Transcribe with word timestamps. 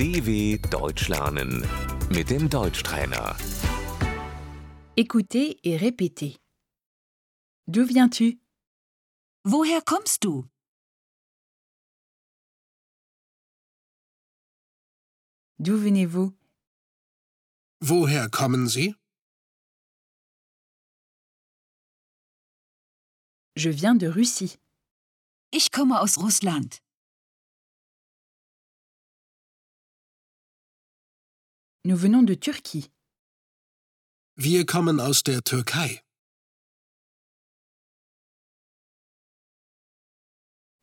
DW 0.00 0.56
Deutsch 0.70 1.08
lernen 1.08 1.62
mit 2.08 2.30
dem 2.30 2.48
Deutschtrainer. 2.48 3.36
Écoutez 4.96 5.58
et 5.62 5.76
répétez. 5.76 6.38
D'où 7.66 7.84
viens-tu 7.84 8.40
Woher 9.44 9.82
kommst 9.84 10.22
du? 10.22 10.46
D'où 15.58 15.76
venez-vous 15.76 16.32
Woher 17.82 18.30
kommen 18.30 18.68
Sie? 18.68 18.94
Je 23.54 23.68
viens 23.68 23.94
de 23.94 24.06
Russie. 24.06 24.56
Ich 25.52 25.70
komme 25.70 26.00
aus 26.00 26.16
Russland. 26.16 26.80
Nous 31.84 31.96
venons 31.96 32.22
de 32.22 32.34
Turquie. 32.34 32.90
Wir 34.36 34.66
kommen 34.66 35.00
aus 35.00 35.22
der 35.22 35.42
Türkei. 35.42 36.02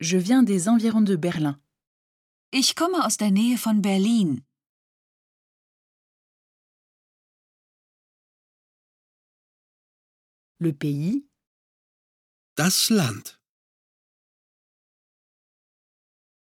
Je 0.00 0.18
viens 0.18 0.42
des 0.42 0.68
environs 0.68 1.02
de 1.04 1.16
Berlin. 1.16 1.56
Ich 2.50 2.74
komme 2.76 3.04
aus 3.04 3.16
der 3.16 3.30
Nähe 3.30 3.58
von 3.58 3.82
Berlin. 3.82 4.44
Le 10.58 10.72
pays, 10.72 11.22
Das 12.56 12.88
Land. 12.90 13.38